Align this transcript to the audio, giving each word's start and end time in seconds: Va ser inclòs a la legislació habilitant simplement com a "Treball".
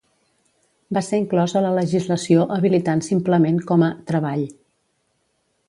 Va 0.97 1.03
ser 1.07 1.19
inclòs 1.23 1.53
a 1.59 1.63
la 1.65 1.73
legislació 1.75 2.47
habilitant 2.57 3.05
simplement 3.09 3.61
com 3.73 3.87
a 3.89 3.91
"Treball". 4.09 4.49